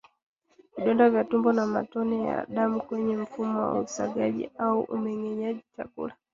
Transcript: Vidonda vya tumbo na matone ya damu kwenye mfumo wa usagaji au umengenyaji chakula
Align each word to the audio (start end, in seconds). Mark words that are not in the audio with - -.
Vidonda 0.77 1.09
vya 1.09 1.23
tumbo 1.23 1.53
na 1.53 1.65
matone 1.65 2.23
ya 2.23 2.45
damu 2.45 2.81
kwenye 2.81 3.17
mfumo 3.17 3.61
wa 3.61 3.79
usagaji 3.79 4.49
au 4.57 4.81
umengenyaji 4.81 5.61
chakula 5.77 6.15